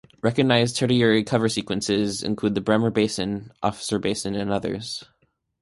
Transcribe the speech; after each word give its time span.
Recognised 0.23 0.77
Tertiary 0.77 1.23
cover 1.23 1.47
sequences 1.47 2.23
include 2.23 2.55
the 2.55 2.59
Bremer 2.61 2.89
Basin, 2.89 3.51
Officer 3.61 3.99
Basin 3.99 4.33
and 4.33 4.49
others. 4.49 5.03